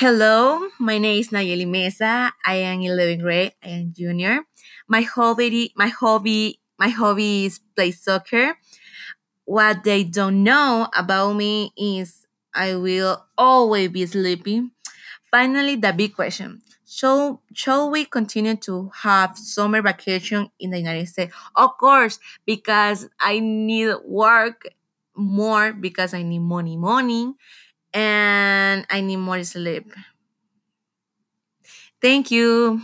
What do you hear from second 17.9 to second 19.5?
we continue to have